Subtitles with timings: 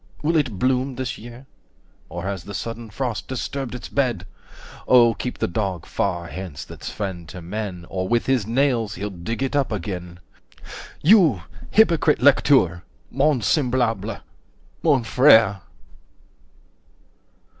[0.23, 1.45] Will it bloom this year?
[2.09, 4.25] Or has the sudden frost disturbed its bed?
[4.87, 9.11] Oh keep the Dog far hence, that's friend to men, Or with his nails he'll
[9.11, 10.19] dig it up again!
[10.63, 11.41] 75 You!
[11.69, 15.61] hypocrite lecteur!—mon semblable,—mon frère!"